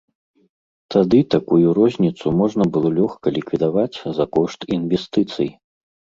[0.95, 5.49] Тады такую розніцу можна было лёгка ліквідаваць за кошт інвестыцый.